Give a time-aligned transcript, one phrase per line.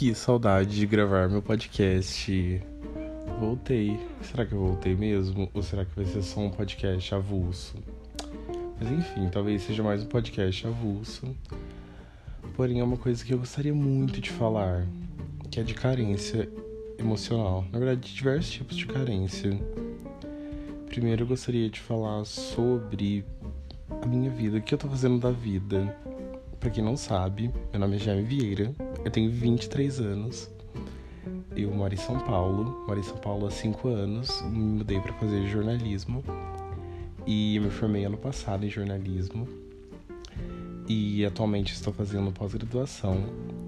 [0.00, 2.62] Que saudade de gravar meu podcast.
[3.38, 4.00] Voltei.
[4.22, 5.50] Será que eu voltei mesmo?
[5.52, 7.76] Ou será que vai ser só um podcast avulso?
[8.80, 11.36] Mas enfim, talvez seja mais um podcast avulso.
[12.56, 14.86] Porém, é uma coisa que eu gostaria muito de falar,
[15.50, 16.48] que é de carência
[16.98, 17.66] emocional.
[17.70, 19.50] Na verdade, de diversos tipos de carência.
[20.86, 23.22] Primeiro, eu gostaria de falar sobre
[24.00, 25.94] a minha vida, o que eu tô fazendo da vida.
[26.58, 30.50] Pra quem não sabe, meu nome é Jaime Vieira, eu tenho 23 anos.
[31.56, 35.12] Eu moro em São Paulo, moro em São Paulo há 5 anos, me mudei para
[35.14, 36.22] fazer jornalismo
[37.26, 39.48] e eu me formei ano passado em jornalismo.
[40.88, 43.24] E atualmente estou fazendo pós-graduação.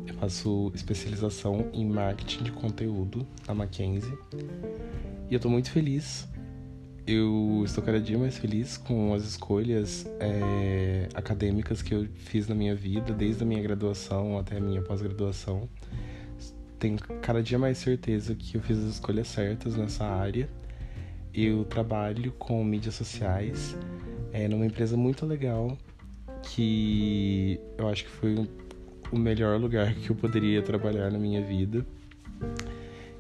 [0.07, 4.19] Eu faço especialização em marketing de conteúdo na Mackenzie.
[5.31, 6.29] E eu estou muito feliz
[7.07, 12.55] eu estou cada dia mais feliz com as escolhas é, acadêmicas que eu fiz na
[12.55, 15.69] minha vida, desde a minha graduação até a minha pós-graduação.
[16.79, 20.49] Tenho cada dia mais certeza que eu fiz as escolhas certas nessa área.
[21.35, 23.77] Eu trabalho com mídias sociais
[24.33, 25.77] é, numa empresa muito legal
[26.43, 28.49] que eu acho que foi
[29.11, 31.85] o melhor lugar que eu poderia trabalhar na minha vida.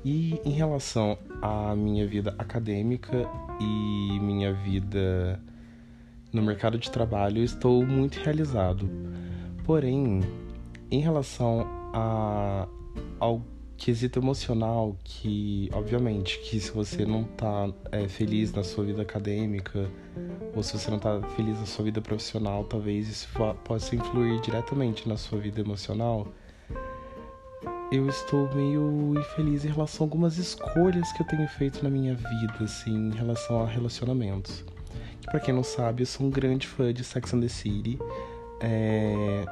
[0.05, 3.28] E em relação à minha vida acadêmica
[3.61, 5.41] e minha vida
[6.33, 8.89] no mercado de trabalho, estou muito realizado.
[9.64, 10.20] Porém,
[10.91, 12.67] em relação a,
[13.20, 13.42] ao
[13.77, 19.91] quesito emocional, que obviamente que se você não está é, feliz na sua vida acadêmica
[20.55, 23.28] ou se você não está feliz na sua vida profissional, talvez isso
[23.64, 26.28] possa influir diretamente na sua vida emocional
[27.93, 32.15] eu estou meio infeliz em relação a algumas escolhas que eu tenho feito na minha
[32.15, 34.65] vida, assim, em relação a relacionamentos.
[35.27, 37.99] Para quem não sabe, eu sou um grande fã de Sex and the City.
[38.62, 39.45] É...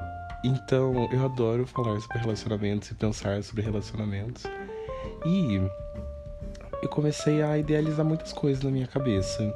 [0.43, 4.45] Então, eu adoro falar sobre relacionamentos e pensar sobre relacionamentos.
[5.27, 5.61] E
[6.83, 9.55] eu comecei a idealizar muitas coisas na minha cabeça.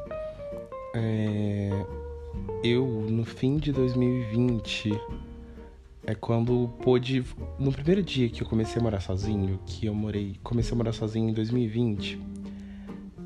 [0.95, 1.71] É...
[2.63, 4.93] Eu, no fim de 2020,
[6.07, 7.25] é quando pôde.
[7.59, 10.37] No primeiro dia que eu comecei a morar sozinho, que eu morei.
[10.43, 12.21] Comecei a morar sozinho em 2020,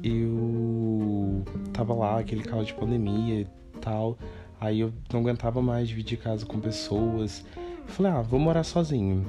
[0.02, 3.46] eu tava lá, aquele caso de pandemia e
[3.80, 4.16] tal.
[4.60, 7.44] Aí eu não aguentava mais dividir casa com pessoas.
[7.86, 9.24] Falei, ah, vou morar sozinho.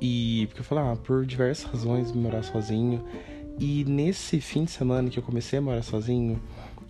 [0.00, 3.04] E porque eu falei, ah, por diversas razões morar sozinho.
[3.58, 6.40] E nesse fim de semana que eu comecei a morar sozinho,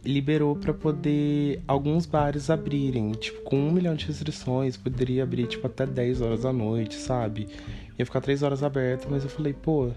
[0.05, 5.67] liberou para poder alguns bares abrirem, tipo, com um milhão de restrições, poderia abrir, tipo,
[5.67, 7.49] até 10 horas da noite, sabe?
[7.99, 9.91] Ia ficar 3 horas aberto, mas eu falei, pô,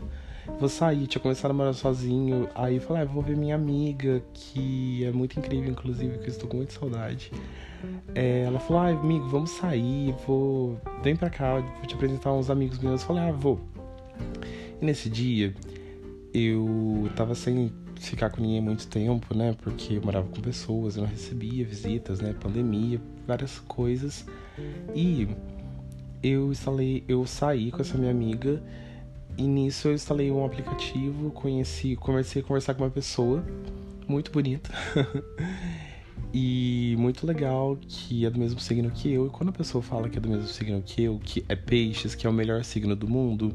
[0.59, 5.03] vou sair, tinha começado a morar sozinho, aí falei, ah, vou ver minha amiga, que
[5.03, 7.31] é muito incrível, inclusive, que eu estou com muita saudade.
[8.15, 12.49] É, ela falou, ah, amigo, vamos sair, vou, vem pra cá, vou te apresentar uns
[12.49, 13.01] amigos meus.
[13.01, 13.59] Eu falei, ah, vou.
[14.81, 15.53] E nesse dia,
[16.33, 19.55] eu tava sem ficar com ninguém muito tempo, né?
[19.61, 22.33] Porque eu morava com pessoas, eu não recebia visitas, né?
[22.39, 24.25] Pandemia, várias coisas.
[24.95, 25.27] E
[26.21, 28.61] eu instalei, eu saí com essa minha amiga
[29.37, 33.45] e nisso eu instalei um aplicativo, conheci, comecei a conversar com uma pessoa
[34.07, 34.69] muito bonita.
[36.33, 39.27] e muito legal que é do mesmo signo que eu.
[39.27, 42.15] E quando a pessoa fala que é do mesmo signo que eu, que é peixes,
[42.15, 43.53] que é o melhor signo do mundo,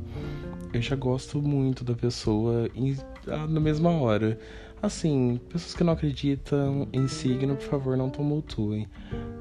[0.73, 2.81] eu já gosto muito da pessoa ah,
[3.27, 4.39] na mesma hora.
[4.83, 8.89] Assim, pessoas que não acreditam em signo, por favor, não tumultuem.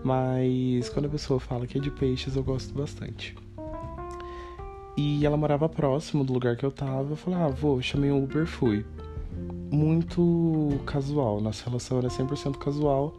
[0.03, 3.35] Mas quando a pessoa fala que é de peixes, eu gosto bastante.
[4.95, 7.13] E ela morava próximo do lugar que eu tava.
[7.13, 8.85] Eu falei, ah, vou, chamei um Uber, fui.
[9.71, 13.15] Muito casual, nossa relação era 100% casual.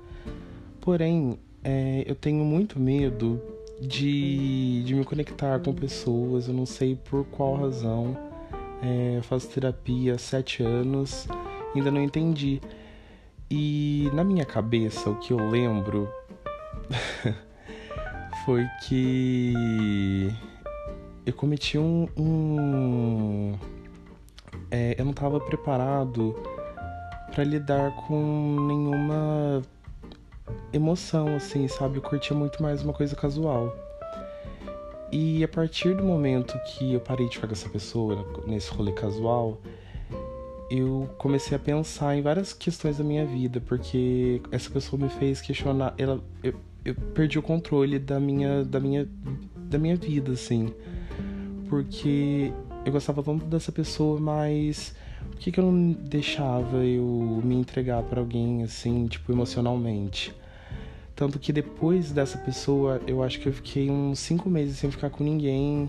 [0.80, 3.40] Porém, é, eu tenho muito medo
[3.80, 8.16] de, de me conectar com pessoas, eu não sei por qual razão.
[8.82, 11.28] É, faço terapia há sete anos,
[11.74, 12.60] ainda não entendi.
[13.48, 16.12] E na minha cabeça, o que eu lembro
[18.44, 20.34] foi que
[21.24, 22.08] eu cometi um.
[22.16, 23.58] um
[24.70, 26.34] é, eu não estava preparado
[27.30, 29.62] para lidar com nenhuma
[30.72, 31.98] emoção, assim, sabe?
[31.98, 33.74] Eu curtia muito mais uma coisa casual.
[35.12, 38.92] E a partir do momento que eu parei de ficar com essa pessoa, nesse rolê
[38.92, 39.60] casual,
[40.70, 45.42] eu comecei a pensar em várias questões da minha vida, porque essa pessoa me fez
[45.42, 45.92] questionar.
[45.98, 49.06] Ela, eu, eu perdi o controle da minha, da minha,
[49.54, 50.72] da minha vida, assim.
[51.68, 52.50] Porque
[52.86, 54.96] eu gostava tanto dessa pessoa, mas
[55.30, 60.34] por que, que eu não deixava eu me entregar para alguém, assim, tipo, emocionalmente?
[61.22, 65.08] Tanto que depois dessa pessoa, eu acho que eu fiquei uns cinco meses sem ficar
[65.08, 65.88] com ninguém,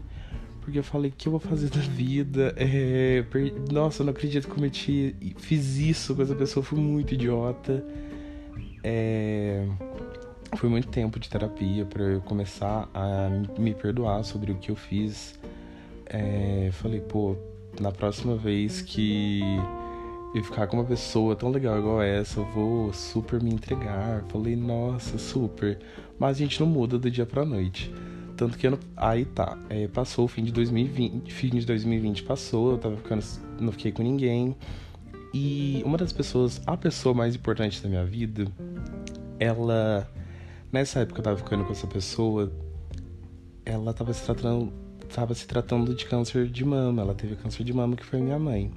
[0.62, 2.54] Porque eu falei, o que eu vou fazer da vida?
[2.56, 3.52] É, per...
[3.72, 5.16] Nossa, eu não acredito que cometi.
[5.40, 7.84] Fiz isso com essa pessoa, fui muito idiota.
[8.84, 9.68] É...
[10.56, 13.28] Foi muito tempo de terapia para eu começar a
[13.58, 15.34] me perdoar sobre o que eu fiz.
[16.06, 16.70] É...
[16.74, 17.36] Falei, pô,
[17.82, 19.42] na próxima vez que
[20.34, 24.24] eu ficar com uma pessoa tão legal igual essa, eu vou super me entregar.
[24.30, 25.80] Falei, nossa, super.
[26.18, 27.94] Mas a gente não muda do dia pra noite.
[28.36, 28.80] Tanto que não...
[28.98, 33.24] aí tá, é, passou o fim de 2020, fim de 2020 passou, eu tava ficando,
[33.60, 34.56] não fiquei com ninguém.
[35.34, 38.46] E uma das pessoas, a pessoa mais importante da minha vida,
[39.40, 40.10] ela
[40.72, 42.52] nessa época eu tava ficando com essa pessoa,
[43.64, 44.74] ela tava se tratando,
[45.14, 48.40] tava se tratando de câncer de mama, ela teve câncer de mama que foi minha
[48.40, 48.72] mãe.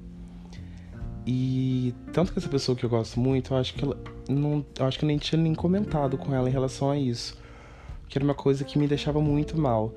[1.26, 4.87] E tanto que essa pessoa que eu gosto muito, eu acho que ela não, eu
[4.87, 7.37] acho que nem tinha nem comentado com ela em relação a isso
[8.08, 9.94] que era uma coisa que me deixava muito mal.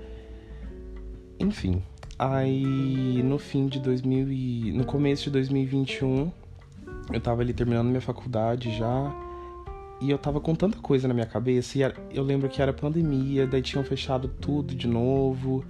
[1.40, 1.82] Enfim,
[2.18, 6.32] aí no fim de 2000 e no começo de 2021,
[7.14, 9.16] eu tava ali terminando minha faculdade já,
[10.02, 11.82] e eu tava com tanta coisa na minha cabeça, e
[12.14, 15.64] eu lembro que era pandemia, daí tinham fechado tudo de novo,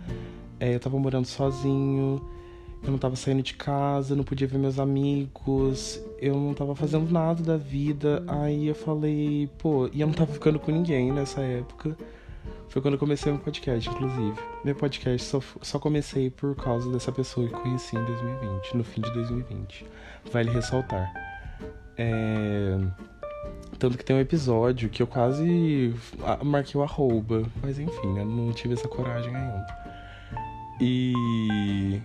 [0.59, 2.21] é, eu tava morando sozinho,
[2.83, 7.11] eu não tava saindo de casa, não podia ver meus amigos, eu não tava fazendo
[7.11, 11.41] nada da vida, aí eu falei, pô, e eu não tava ficando com ninguém nessa
[11.41, 11.97] época.
[12.69, 14.39] Foi quando eu comecei meu podcast, inclusive.
[14.63, 19.01] Meu podcast só, só comecei por causa dessa pessoa que conheci em 2020, no fim
[19.01, 19.85] de 2020.
[20.31, 21.11] Vale ressaltar.
[21.97, 22.77] É...
[23.79, 25.95] Tanto que tem um episódio que eu quase
[26.43, 29.65] marquei o arroba, mas enfim, eu não tive essa coragem ainda.
[30.79, 32.01] E.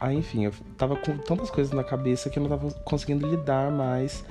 [0.00, 3.70] Aí, enfim, eu tava com tantas coisas na cabeça que eu não tava conseguindo lidar
[3.70, 4.24] mais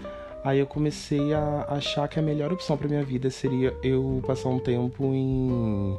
[0.43, 4.49] Aí eu comecei a achar que a melhor opção para minha vida seria eu passar
[4.49, 5.97] um tempo em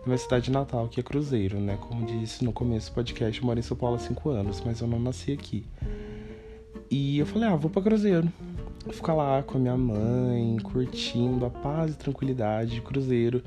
[0.00, 1.78] na minha cidade natal, que é Cruzeiro, né?
[1.80, 4.80] Como disse no começo do podcast, eu moro em São Paulo há 5 anos, mas
[4.80, 5.64] eu não nasci aqui.
[6.90, 8.28] E eu falei, ah, vou para Cruzeiro.
[8.84, 13.42] Vou ficar lá com a minha mãe, curtindo a paz e tranquilidade de Cruzeiro.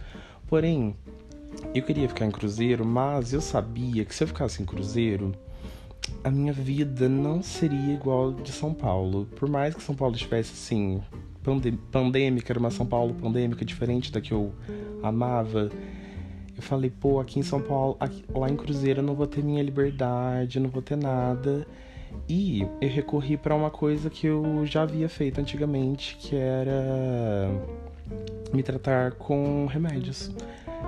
[0.48, 0.95] Porém,
[1.74, 5.33] eu queria ficar em Cruzeiro, mas eu sabia que se eu ficasse em Cruzeiro,
[6.23, 9.25] a minha vida não seria igual de São Paulo.
[9.35, 11.01] Por mais que São Paulo estivesse assim,
[11.91, 14.53] pandêmica, era uma São Paulo pandêmica diferente da que eu
[15.01, 15.69] amava.
[16.56, 19.44] Eu falei, pô, aqui em São Paulo, aqui, lá em Cruzeiro eu não vou ter
[19.44, 21.65] minha liberdade, não vou ter nada.
[22.27, 27.50] E eu recorri para uma coisa que eu já havia feito antigamente, que era
[28.53, 30.31] me tratar com remédios.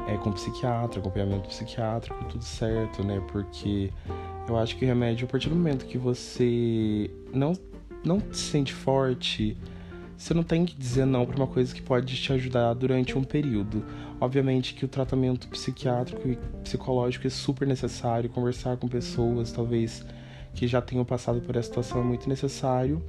[0.07, 3.21] É, com psiquiatra, acompanhamento psiquiátrico, tudo certo, né?
[3.31, 3.91] Porque
[4.47, 7.53] eu acho que o remédio, a partir do momento que você não,
[8.03, 9.57] não se sente forte,
[10.17, 13.23] você não tem que dizer não para uma coisa que pode te ajudar durante um
[13.23, 13.83] período.
[14.19, 20.05] Obviamente que o tratamento psiquiátrico e psicológico é super necessário, conversar com pessoas, talvez
[20.53, 23.01] que já tenham passado por essa situação é muito necessário.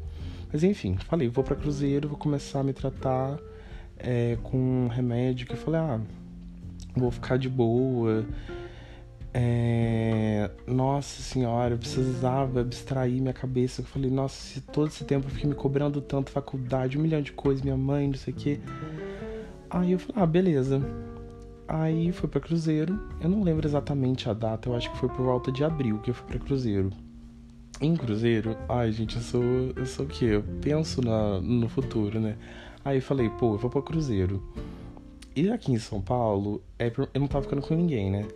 [0.53, 3.39] Mas enfim, falei, vou para Cruzeiro, vou começar a me tratar
[3.99, 6.01] é, com um remédio que eu falei, ah,
[6.97, 8.25] vou ficar de boa.
[9.35, 10.51] É...
[10.67, 13.81] Nossa senhora, eu precisava abstrair minha cabeça.
[13.81, 17.23] Eu falei, nossa, se todo esse tempo eu fiquei me cobrando tanto, faculdade, um milhão
[17.23, 18.61] de coisas, minha mãe, não sei o quê.
[19.71, 20.83] Aí eu falei, ah, beleza.
[21.67, 22.99] Aí foi para Cruzeiro.
[23.21, 26.11] Eu não lembro exatamente a data, eu acho que foi por volta de abril que
[26.11, 26.91] eu fui para Cruzeiro.
[27.81, 29.43] Em Cruzeiro, ai gente, eu sou,
[29.75, 30.27] eu sou o quê?
[30.27, 32.37] Eu penso na, no futuro, né?
[32.85, 34.43] Aí falei, pô, eu vou para Cruzeiro.
[35.35, 38.29] E aqui em São Paulo, é, eu não tava ficando com ninguém, né?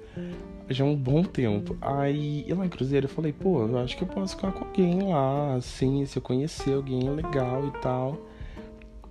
[0.71, 1.76] Já é um bom tempo.
[1.81, 4.65] Aí, eu lá em Cruzeiro, eu falei, pô, eu acho que eu posso ficar com
[4.65, 8.19] alguém lá, assim, se eu conhecer alguém legal e tal.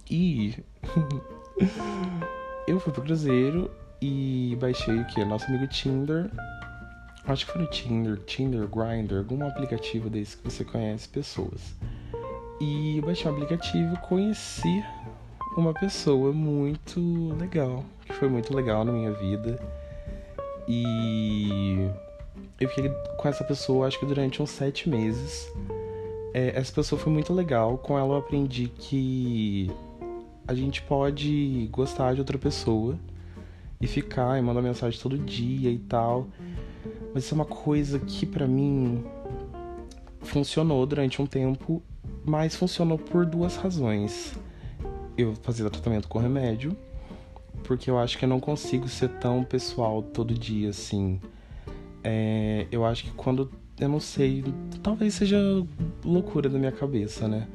[0.09, 0.55] E.
[2.67, 3.69] eu fui pro Cruzeiro
[4.01, 5.23] e baixei o que?
[5.23, 6.31] Nosso amigo Tinder.
[7.27, 11.75] Acho que foi no Tinder, Tinder, Grindr, algum aplicativo desse que você conhece pessoas.
[12.59, 14.83] E baixei um aplicativo, conheci
[15.55, 19.59] uma pessoa muito legal, que foi muito legal na minha vida.
[20.67, 21.89] E
[22.59, 25.51] eu fiquei com essa pessoa acho que durante uns sete meses.
[26.33, 29.71] É, essa pessoa foi muito legal, com ela eu aprendi que
[30.45, 32.99] a gente pode gostar de outra pessoa
[33.79, 36.27] e ficar e mandar mensagem todo dia e tal.
[37.13, 39.05] Mas isso é uma coisa que para mim
[40.19, 41.81] funcionou durante um tempo,
[42.25, 44.37] mas funcionou por duas razões
[45.17, 46.75] eu fazia tratamento com remédio,
[47.63, 51.19] porque eu acho que eu não consigo ser tão pessoal todo dia assim.
[52.03, 53.51] É, eu acho que quando.
[53.77, 54.41] Eu não sei,
[54.81, 55.37] talvez seja
[56.03, 57.47] loucura da minha cabeça, né?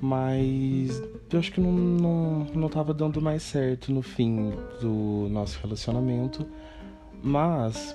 [0.00, 5.60] Mas eu acho que não, não, não tava dando mais certo no fim do nosso
[5.60, 6.46] relacionamento.
[7.22, 7.94] Mas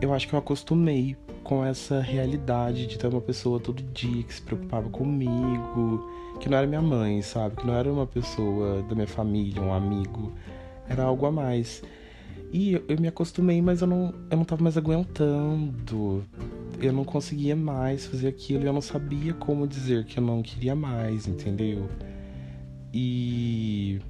[0.00, 4.34] eu acho que eu acostumei com essa realidade de ter uma pessoa todo dia que
[4.34, 6.08] se preocupava comigo,
[6.38, 7.56] que não era minha mãe, sabe?
[7.56, 10.32] Que não era uma pessoa da minha família, um amigo,
[10.88, 11.82] era algo a mais.
[12.52, 16.24] E eu, eu me acostumei, mas eu não, eu não tava mais aguentando.
[16.80, 20.74] Eu não conseguia mais fazer aquilo, eu não sabia como dizer que eu não queria
[20.74, 21.88] mais, entendeu?
[22.92, 24.00] E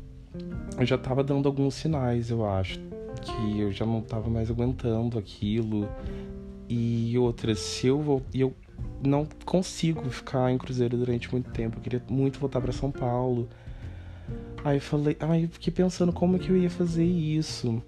[0.79, 2.79] eu já tava dando alguns sinais, eu acho,
[3.23, 5.89] que eu já não tava mais aguentando aquilo.
[6.69, 8.23] E outras, se eu vou.
[8.33, 8.55] Eu
[9.03, 11.79] não consigo ficar em Cruzeiro durante muito tempo.
[11.79, 13.49] Eu queria muito voltar para São Paulo.
[14.65, 17.83] Aí falei, aí fiquei pensando como que eu ia fazer isso.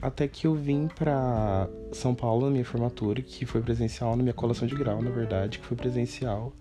[0.00, 4.34] Até que eu vim pra São Paulo na minha formatura, que foi presencial, na minha
[4.34, 6.52] colação de grau, na verdade, que foi presencial.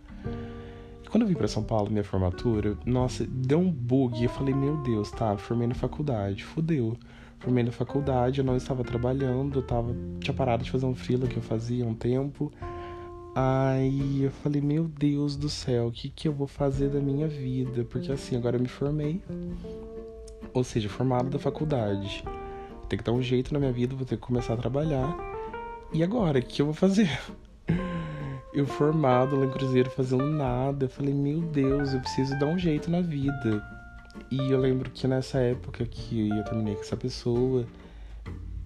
[1.03, 4.23] E quando eu vim pra São Paulo, minha formatura, nossa, deu um bug.
[4.23, 6.97] Eu falei, meu Deus, tá, formei na faculdade, fudeu
[7.45, 11.27] formei na faculdade, eu não estava trabalhando, eu tava, tinha parado de fazer um freela
[11.27, 12.51] que eu fazia há um tempo.
[13.38, 17.27] Aí eu falei, meu Deus do céu, o que, que eu vou fazer da minha
[17.27, 17.84] vida?
[17.84, 19.22] Porque assim, agora eu me formei,
[20.54, 22.24] ou seja, formado da faculdade.
[22.70, 25.13] Vou ter que dar um jeito na minha vida, vou ter que começar a trabalhar.
[25.92, 27.10] E agora, o que eu vou fazer?
[28.54, 30.86] Eu formado lá em Cruzeiro fazendo nada.
[30.86, 33.62] Eu falei, meu Deus, eu preciso dar um jeito na vida.
[34.32, 37.65] E eu lembro que nessa época que eu terminei com essa pessoa,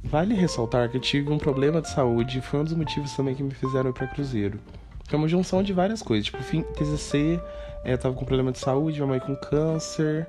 [0.03, 3.43] vale ressaltar que eu tive um problema de saúde, foi um dos motivos também que
[3.43, 4.59] me fizeram ir pra Cruzeiro.
[5.07, 7.39] Foi uma junção de várias coisas, tipo, fim, TCC,
[7.83, 10.27] é, eu tava com problema de saúde, minha mãe com câncer,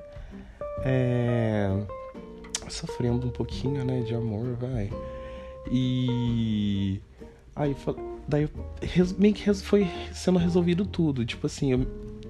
[0.83, 1.69] é,
[2.67, 4.89] sofrendo um pouquinho, né, de amor, vai.
[5.71, 6.99] E
[7.55, 7.75] aí,
[8.27, 8.49] daí
[9.17, 11.85] meio que foi sendo resolvido tudo, tipo assim, eu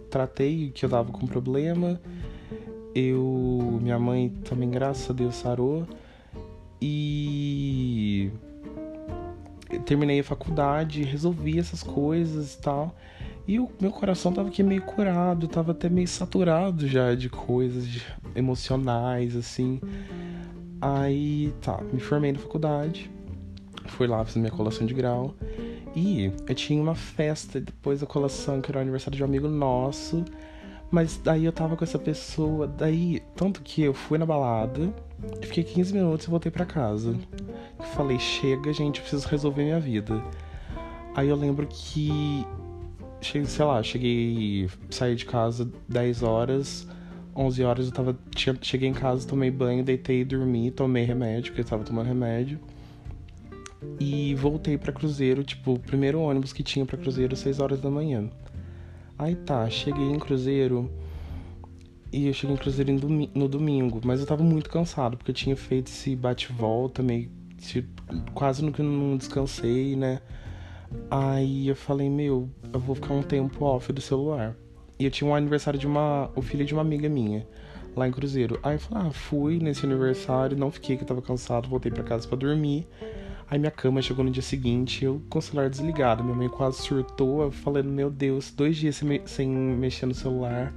[0.09, 1.99] tratei que eu tava com problema,
[2.93, 3.79] eu.
[3.81, 5.87] Minha mãe também, graças a Deus, sarou.
[6.81, 8.31] E.
[9.85, 12.95] Terminei a faculdade, resolvi essas coisas e tal.
[13.47, 17.87] E o meu coração tava aqui meio curado, tava até meio saturado já de coisas
[18.35, 19.79] emocionais, assim.
[20.79, 23.09] Aí, tá, me formei na faculdade.
[23.87, 25.35] Fui lá, fiz minha colação de grau.
[25.95, 29.47] E eu tinha uma festa depois da colação, que era o aniversário de um amigo
[29.47, 30.23] nosso.
[30.89, 34.93] Mas daí eu tava com essa pessoa, daí, tanto que eu fui na balada,
[35.41, 37.15] fiquei 15 minutos e voltei para casa.
[37.95, 40.23] Falei, chega, gente, eu preciso resolver minha vida.
[41.15, 42.45] Aí eu lembro que,
[43.21, 46.87] sei lá, cheguei, saí de casa 10 horas,
[47.35, 48.17] 11 horas eu tava,
[48.61, 52.59] cheguei em casa, tomei banho, deitei, dormi, tomei remédio, porque eu tava tomando remédio.
[53.99, 57.89] E voltei para Cruzeiro, tipo, o primeiro ônibus que tinha para Cruzeiro, 6 horas da
[57.89, 58.29] manhã.
[59.17, 60.89] Aí tá, cheguei em Cruzeiro.
[62.11, 62.91] E eu cheguei em Cruzeiro
[63.33, 67.29] no domingo, mas eu tava muito cansado, porque eu tinha feito esse bate-volta, meio.
[68.33, 70.19] quase no que não descansei, né?
[71.09, 74.55] Aí eu falei, meu, eu vou ficar um tempo off do celular.
[74.99, 76.29] E eu tinha um aniversário de uma.
[76.35, 77.47] o filho de uma amiga minha,
[77.95, 78.59] lá em Cruzeiro.
[78.61, 82.03] Aí eu falei, ah, fui nesse aniversário, não fiquei, que eu tava cansado, voltei para
[82.03, 82.85] casa para dormir.
[83.49, 86.23] Aí minha cama chegou no dia seguinte, eu com o celular desligado.
[86.23, 90.73] Minha mãe quase surtou, eu falando, meu Deus, dois dias sem mexer no celular.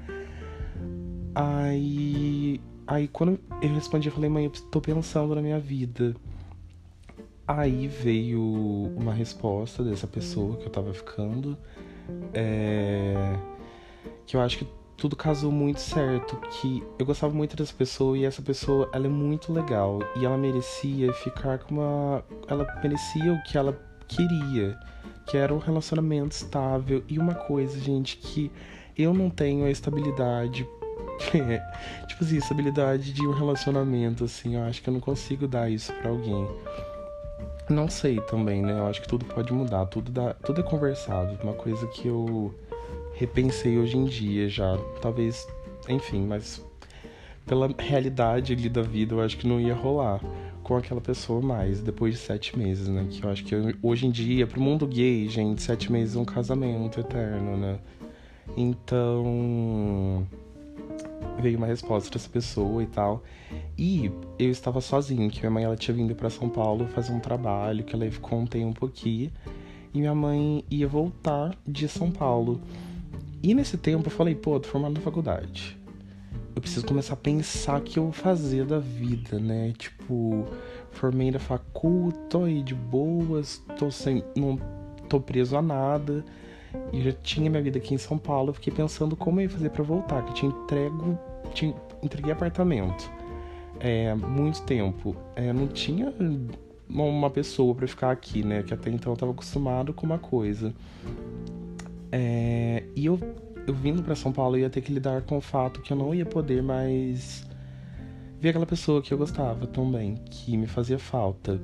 [1.35, 2.61] Aí.
[2.87, 6.14] Aí quando eu respondi, eu falei, mãe, eu tô pensando na minha vida.
[7.47, 8.41] Aí veio
[8.97, 11.57] uma resposta dessa pessoa que eu tava ficando.
[12.33, 13.14] É...
[14.26, 18.25] Que eu acho que tudo casou muito certo, que eu gostava muito dessa pessoa e
[18.25, 23.43] essa pessoa, ela é muito legal e ela merecia ficar com uma, ela merecia o
[23.43, 24.79] que ela queria,
[25.26, 28.50] que era um relacionamento estável e uma coisa, gente, que
[28.97, 30.67] eu não tenho a estabilidade
[32.06, 35.92] tipo assim, estabilidade de um relacionamento assim, eu acho que eu não consigo dar isso
[35.94, 36.47] para alguém.
[37.68, 38.78] Não sei também, né?
[38.78, 42.54] Eu acho que tudo pode mudar, tudo dá, tudo é conversado, uma coisa que eu
[43.14, 44.76] repensei hoje em dia já.
[45.00, 45.47] Talvez,
[45.88, 46.62] enfim, mas
[47.47, 50.21] pela realidade ali da vida, eu acho que não ia rolar
[50.62, 53.06] com aquela pessoa mais depois de sete meses, né?
[53.11, 56.25] Que eu acho que hoje em dia, pro mundo gay, gente, sete meses é um
[56.25, 57.78] casamento eterno, né?
[58.56, 60.26] Então
[61.41, 63.23] veio uma resposta dessa pessoa e tal.
[63.76, 67.21] E eu estava sozinho, que minha mãe ela tinha vindo para São Paulo fazer um
[67.21, 69.33] trabalho, que ela ficou um tempo aqui.
[69.93, 72.61] E minha mãe ia voltar de São Paulo.
[73.43, 75.79] E nesse tempo eu falei, pô, tô formado na faculdade.
[76.55, 79.73] Eu preciso começar a pensar o que eu vou fazer da vida, né?
[79.76, 80.47] Tipo,
[80.93, 84.23] formei na facul, tô aí de boas, tô sem.
[84.37, 84.59] não
[85.09, 86.25] tô preso a nada.
[86.93, 89.50] E já tinha minha vida aqui em São Paulo, eu fiquei pensando como eu ia
[89.50, 91.19] fazer para voltar, que eu tinha entrego.
[91.52, 93.11] Tinha, entreguei apartamento.
[93.81, 95.16] É, muito tempo.
[95.37, 96.12] É, não tinha
[96.88, 98.62] uma pessoa para ficar aqui, né?
[98.62, 100.75] Que até então eu tava acostumado com uma coisa.
[102.12, 103.19] É, e eu,
[103.66, 105.97] eu vindo para São Paulo eu ia ter que lidar com o fato que eu
[105.97, 107.45] não ia poder mais
[108.40, 111.61] ver aquela pessoa que eu gostava também, que me fazia falta.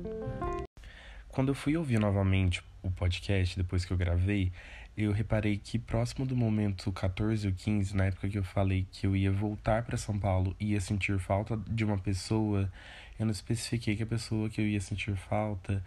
[1.29, 4.51] Quando eu fui ouvir novamente o podcast depois que eu gravei,
[4.95, 9.07] eu reparei que próximo do momento 14 ou 15, na época que eu falei que
[9.07, 12.71] eu ia voltar para São Paulo e ia sentir falta de uma pessoa,
[13.17, 15.83] eu não especifiquei que a pessoa que eu ia sentir falta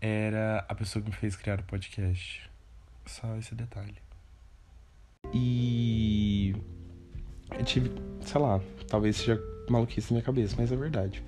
[0.00, 2.50] era a pessoa que me fez criar o podcast.
[3.06, 3.96] Só esse detalhe.
[5.32, 6.54] E
[7.50, 7.90] eu tive,
[8.20, 11.22] sei lá, talvez seja maluquice na minha cabeça, mas é verdade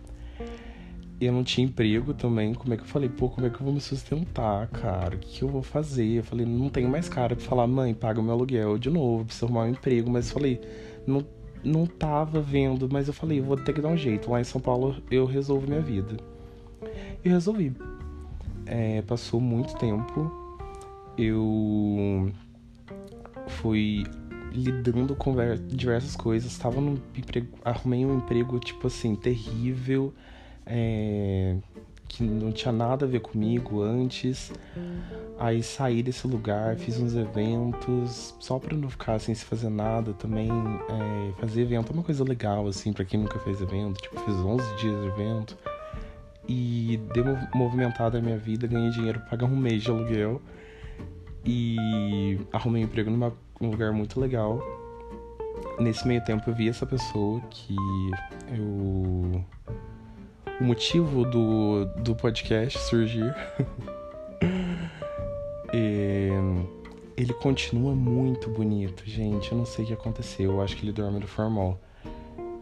[1.21, 2.54] eu não tinha emprego também.
[2.54, 5.16] Como é que eu falei, pô, como é que eu vou me sustentar, cara?
[5.16, 6.18] O que, que eu vou fazer?
[6.18, 9.25] Eu falei, não tenho mais cara pra falar, mãe, paga o meu aluguel de novo,
[9.25, 10.11] preciso arrumar um emprego.
[10.11, 10.61] Mas eu falei,
[11.06, 11.25] não,
[11.62, 14.30] não tava vendo, mas eu falei, vou ter que dar um jeito.
[14.30, 16.16] Lá em São Paulo eu resolvo minha vida.
[17.25, 17.73] E resolvi.
[18.66, 20.33] É, passou muito tempo.
[21.16, 22.30] Eu
[23.47, 24.04] fui
[24.52, 25.35] lidando com
[25.68, 26.56] diversas coisas.
[26.59, 30.12] Tava no emprego, arrumei um emprego, tipo assim, terrível
[30.66, 31.56] é,
[32.09, 34.52] que não tinha nada a ver comigo antes.
[35.38, 40.12] Aí saí desse lugar, fiz uns eventos, só pra não ficar sem fazer nada.
[40.12, 44.00] Também é, fazer evento é uma coisa legal, assim, pra quem nunca fez evento.
[44.00, 45.59] Tipo, fiz 11 dias de evento.
[46.47, 50.40] E deu movimentada a minha vida, ganhei dinheiro pra pagar um mês de aluguel.
[51.44, 54.62] E arrumei um emprego num lugar muito legal.
[55.80, 57.75] Nesse meio tempo eu vi essa pessoa que
[58.56, 59.44] eu
[60.61, 63.35] o motivo do, do podcast surgir.
[65.73, 66.29] e,
[67.17, 69.53] ele continua muito bonito, gente.
[69.53, 70.53] Eu não sei o que aconteceu.
[70.53, 71.79] Eu acho que ele dorme no formol.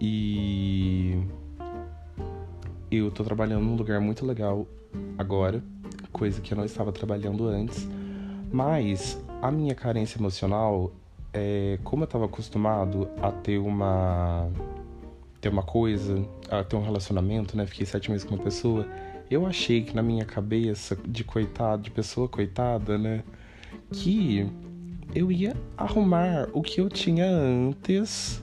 [0.01, 1.23] E
[2.91, 4.67] eu tô trabalhando num lugar muito legal
[5.17, 5.63] agora,
[6.13, 7.89] coisa que eu não estava trabalhando antes.
[8.53, 10.93] Mas a minha carência emocional,
[11.33, 14.51] é, como eu estava acostumado a ter uma
[15.41, 16.25] ter uma coisa,
[16.61, 17.67] a ter um relacionamento, né?
[17.67, 18.87] Fiquei sete meses com uma pessoa.
[19.31, 23.23] Eu achei que na minha cabeça de coitado, de pessoa coitada, né?
[23.91, 24.47] Que
[25.15, 28.43] eu ia arrumar o que eu tinha antes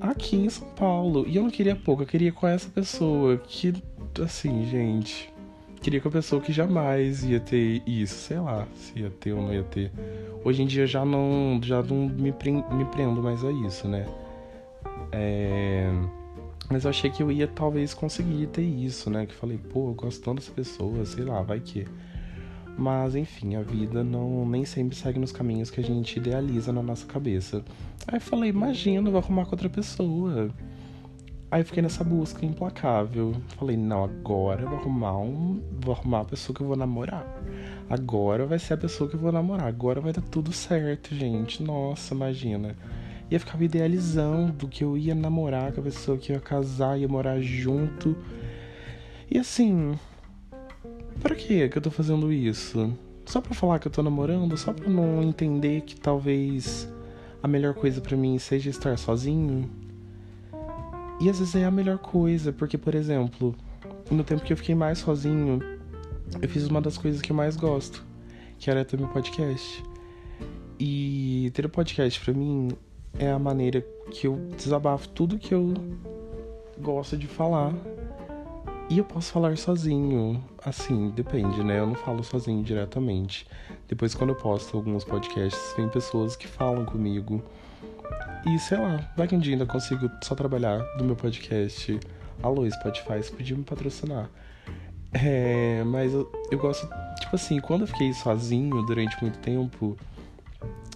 [0.00, 1.24] aqui em São Paulo.
[1.26, 3.74] E eu não queria pouco, eu queria com essa pessoa que,
[4.22, 5.32] assim, gente.
[5.80, 9.42] Queria com a pessoa que jamais ia ter isso, sei lá, se ia ter ou
[9.42, 9.92] não ia ter.
[10.44, 14.04] Hoje em dia já não, já não me, prendo mais a isso, né?
[15.12, 15.88] É...
[16.70, 19.24] Mas eu achei que eu ia talvez conseguir ter isso, né?
[19.24, 21.86] Que falei, pô, eu gosto tanto dessa pessoa, sei lá, vai que.
[22.76, 26.82] Mas enfim, a vida não nem sempre segue nos caminhos que a gente idealiza na
[26.82, 27.64] nossa cabeça.
[28.06, 30.50] Aí eu falei, imagina, vou arrumar com outra pessoa.
[31.50, 33.34] Aí eu fiquei nessa busca implacável.
[33.56, 35.62] Falei, não, agora eu vou arrumar um.
[35.80, 37.26] Vou arrumar a pessoa que eu vou namorar.
[37.88, 39.66] Agora vai ser a pessoa que eu vou namorar.
[39.66, 41.62] Agora vai dar tudo certo, gente.
[41.62, 42.76] Nossa, imagina
[43.30, 47.40] ia ficar idealizando que eu ia namorar com a pessoa que ia casar, ia morar
[47.40, 48.16] junto.
[49.30, 49.98] E assim,
[51.20, 52.96] para que que eu tô fazendo isso?
[53.26, 54.56] Só pra falar que eu tô namorando?
[54.56, 56.90] Só pra não entender que talvez
[57.42, 59.70] a melhor coisa para mim seja estar sozinho?
[61.20, 63.54] E às vezes é a melhor coisa, porque, por exemplo,
[64.10, 65.60] no tempo que eu fiquei mais sozinho,
[66.40, 68.04] eu fiz uma das coisas que eu mais gosto,
[68.58, 69.82] que era ter meu podcast.
[70.78, 72.68] E ter o um podcast para mim
[73.18, 75.74] é a maneira que eu desabafo tudo que eu
[76.78, 77.74] gosto de falar.
[78.88, 81.78] E eu posso falar sozinho, assim, depende, né?
[81.78, 83.46] Eu não falo sozinho diretamente.
[83.86, 87.42] Depois, quando eu posto alguns podcasts, tem pessoas que falam comigo.
[88.46, 92.00] E sei lá, vai que um dia ainda consigo só trabalhar do meu podcast.
[92.42, 94.30] Alô, Spotify, você podia me patrocinar.
[95.12, 96.88] É, mas eu, eu gosto,
[97.20, 99.98] tipo assim, quando eu fiquei sozinho durante muito tempo,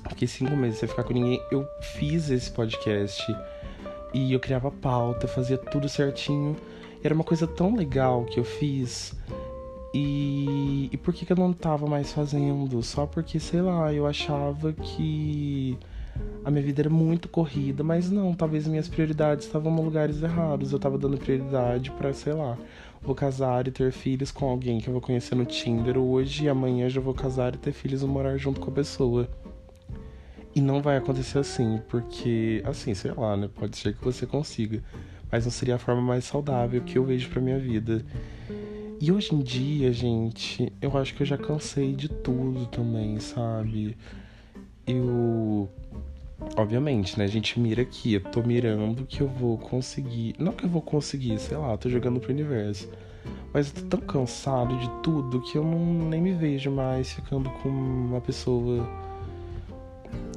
[0.08, 1.40] Fiquei cinco meses sem ficar com ninguém.
[1.50, 3.24] Eu fiz esse podcast
[4.12, 6.56] e eu criava pauta, fazia tudo certinho.
[7.02, 9.14] Era uma coisa tão legal que eu fiz.
[9.94, 12.82] E, e por que, que eu não tava mais fazendo?
[12.82, 15.78] Só porque, sei lá, eu achava que
[16.44, 20.72] a minha vida era muito corrida, mas não, talvez minhas prioridades estavam em lugares errados.
[20.72, 22.56] Eu tava dando prioridade para, sei lá,
[23.02, 26.48] vou casar e ter filhos com alguém que eu vou conhecer no Tinder hoje e
[26.48, 29.28] amanhã já vou casar e ter filhos e morar junto com a pessoa.
[30.54, 33.48] E não vai acontecer assim, porque, assim, sei lá, né?
[33.54, 34.82] Pode ser que você consiga,
[35.30, 38.04] mas não seria a forma mais saudável que eu vejo pra minha vida.
[39.00, 43.96] E hoje em dia, gente, eu acho que eu já cansei de tudo também, sabe?
[44.86, 45.68] Eu
[46.56, 47.24] obviamente, né?
[47.24, 48.14] A gente mira aqui.
[48.14, 50.34] Eu tô mirando que eu vou conseguir.
[50.38, 52.88] Não que eu vou conseguir, sei lá, tô jogando pro universo.
[53.52, 57.50] Mas eu tô tão cansado de tudo que eu não, nem me vejo mais ficando
[57.50, 58.88] com uma pessoa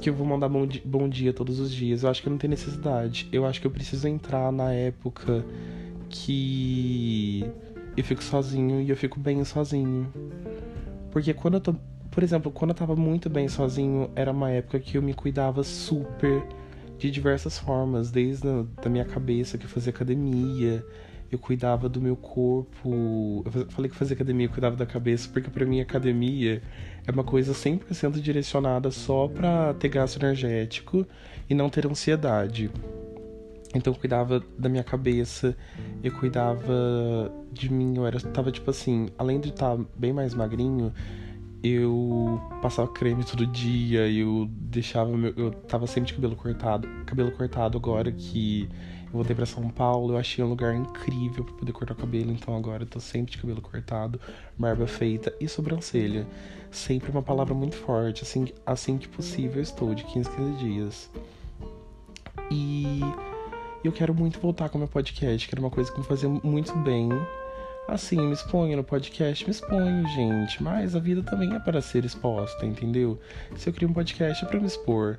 [0.06, 2.04] que eu vou mandar bom dia, bom dia todos os dias.
[2.04, 3.28] Eu acho que não tem necessidade.
[3.32, 5.44] Eu acho que eu preciso entrar na época
[6.08, 7.44] que
[7.96, 10.06] eu fico sozinho e eu fico bem sozinho.
[11.10, 11.74] Porque quando eu tô.
[12.08, 15.64] Por exemplo, quando eu tava muito bem sozinho, era uma época que eu me cuidava
[15.64, 16.40] super
[16.96, 20.86] de diversas formas, desde a, da minha cabeça que eu fazia academia,
[21.30, 23.42] eu cuidava do meu corpo.
[23.44, 26.62] Eu falei que fazia academia, eu cuidava da cabeça, porque para mim academia
[27.06, 31.06] é uma coisa 100% direcionada só para ter gasto energético
[31.48, 32.70] e não ter ansiedade.
[33.74, 35.56] Então eu cuidava da minha cabeça,
[36.02, 40.34] eu cuidava de mim, eu era, tava tipo assim, além de estar tá bem mais
[40.34, 40.92] magrinho,
[41.62, 46.88] eu passava creme todo dia, eu deixava meu, eu tava sempre de cabelo cortado.
[47.04, 48.68] Cabelo cortado agora que
[49.06, 52.32] eu voltei para São Paulo, eu achei um lugar incrível para poder cortar o cabelo,
[52.32, 54.20] então agora eu tô sempre de cabelo cortado,
[54.58, 56.26] barba feita e sobrancelha.
[56.70, 61.10] Sempre uma palavra muito forte, assim, assim que possível estou de 15 15 dias.
[62.50, 63.00] E
[63.82, 66.76] eu quero muito voltar com meu podcast, que era uma coisa que me fazia muito
[66.78, 67.08] bem.
[67.88, 70.60] Assim, me exponho no podcast, me exponho, gente.
[70.60, 73.18] Mas a vida também é para ser exposta, entendeu?
[73.56, 75.18] Se eu crio um podcast é pra me expor.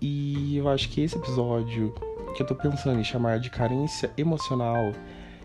[0.00, 1.94] E eu acho que esse episódio
[2.36, 4.92] que eu tô pensando em chamar de carência emocional,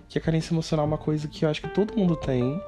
[0.10, 2.62] que a carência emocional é uma coisa que eu acho que todo mundo tem.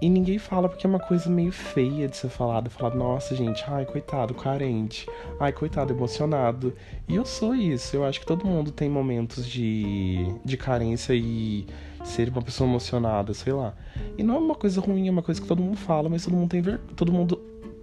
[0.00, 2.68] E ninguém fala porque é uma coisa meio feia de ser falada.
[2.68, 5.06] Falar, nossa, gente, ai, coitado, carente.
[5.38, 6.74] Ai, coitado, emocionado.
[7.06, 7.94] E eu sou isso.
[7.94, 11.66] Eu acho que todo mundo tem momentos de, de carência e
[12.04, 13.74] ser uma pessoa emocionada, sei lá.
[14.18, 16.34] E não é uma coisa ruim, é uma coisa que todo mundo fala, mas todo
[16.34, 16.78] mundo tem ver...
[16.96, 17.36] todo mundo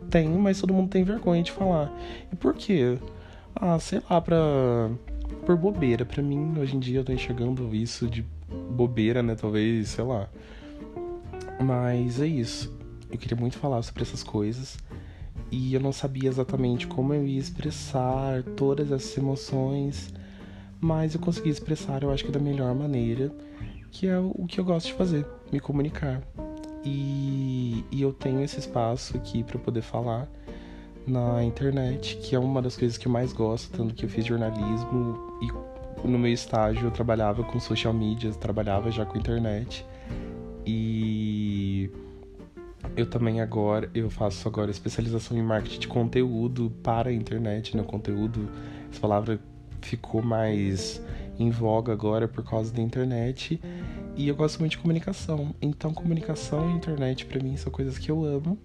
[0.10, 1.92] tem, mas todo mundo tem vergonha de falar.
[2.32, 2.98] E por quê?
[3.56, 4.90] Ah, sei lá, pra
[5.46, 6.06] por bobeira.
[6.06, 8.26] Para mim, hoje em dia, eu tô enxergando isso de
[8.72, 9.36] bobeira, né?
[9.36, 10.30] Talvez, sei lá.
[11.64, 12.78] Mas é isso.
[13.12, 14.78] Eu queria muito falar sobre essas coisas.
[15.52, 20.14] E eu não sabia exatamente como eu ia expressar todas essas emoções.
[20.80, 23.32] Mas eu consegui expressar, eu acho que da melhor maneira.
[23.92, 26.22] Que é o que eu gosto de fazer, me comunicar.
[26.86, 30.30] E, e eu tenho esse espaço aqui para poder falar
[31.08, 34.26] na internet, que é uma das coisas que eu mais gosto, tanto que eu fiz
[34.26, 39.86] jornalismo e no meu estágio eu trabalhava com social media, trabalhava já com internet.
[40.66, 41.90] E
[42.96, 47.84] eu também agora, eu faço agora especialização em marketing de conteúdo para a internet, né?
[47.84, 48.50] Conteúdo,
[48.92, 49.40] essa palavra
[49.82, 51.02] ficou mais
[51.38, 53.60] em voga agora por causa da internet.
[54.16, 55.56] E eu gosto muito de comunicação.
[55.62, 58.58] Então, comunicação e internet para mim são coisas que eu amo.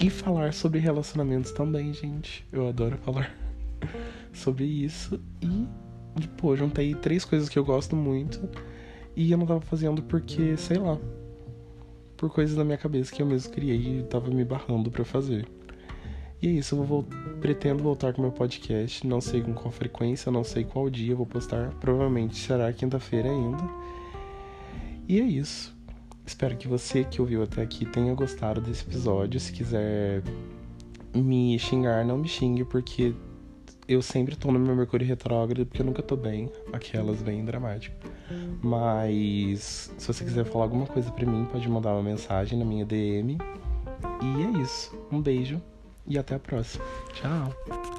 [0.00, 2.46] E falar sobre relacionamentos também, gente.
[2.52, 3.34] Eu adoro falar
[4.32, 5.20] sobre isso.
[5.42, 8.48] E, pô, juntei três coisas que eu gosto muito.
[9.16, 10.98] E eu não tava fazendo porque, sei lá.
[12.16, 15.46] Por coisas da minha cabeça que eu mesmo criei e tava me barrando para fazer.
[16.40, 17.04] E é isso, eu vou,
[17.40, 19.06] pretendo voltar com meu podcast.
[19.06, 21.70] Não sei com qual frequência, não sei qual dia eu vou postar.
[21.80, 23.62] Provavelmente será quinta-feira ainda.
[25.08, 25.77] E é isso.
[26.28, 29.40] Espero que você que ouviu até aqui tenha gostado desse episódio.
[29.40, 30.22] Se quiser
[31.14, 33.14] me xingar, não me xingue, porque
[33.88, 36.52] eu sempre tô no meu Mercúrio retrógrado, porque eu nunca tô bem.
[36.70, 37.96] Aquelas bem dramático.
[38.62, 42.84] Mas se você quiser falar alguma coisa para mim, pode mandar uma mensagem na minha
[42.84, 43.38] DM.
[44.22, 44.94] E é isso.
[45.10, 45.62] Um beijo
[46.06, 46.84] e até a próxima.
[47.14, 47.97] Tchau!